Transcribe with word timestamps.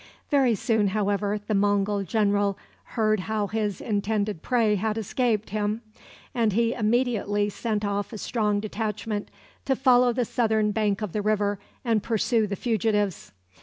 Very 0.31 0.55
soon, 0.55 0.87
however, 0.87 1.39
the 1.45 1.53
Mongul 1.53 2.01
general 2.01 2.57
heard 2.95 3.19
how 3.19 3.45
his 3.45 3.79
intended 3.79 4.41
prey 4.41 4.73
had 4.73 4.97
escaped 4.97 5.51
him, 5.51 5.83
and 6.33 6.53
he 6.53 6.73
immediately 6.73 7.49
sent 7.49 7.85
off 7.85 8.11
a 8.11 8.17
strong 8.17 8.59
detachment 8.59 9.29
to 9.65 9.75
follow 9.75 10.11
the 10.11 10.25
southern 10.25 10.71
bank 10.71 11.03
of 11.03 11.11
the 11.11 11.21
river 11.21 11.59
and 11.85 12.01
pursue 12.01 12.47
the 12.47 12.55
fugitives. 12.55 13.31